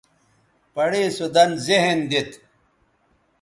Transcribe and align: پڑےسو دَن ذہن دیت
پڑےسو 0.73 1.25
دَن 1.35 1.51
ذہن 1.65 1.97
دیت 2.09 2.31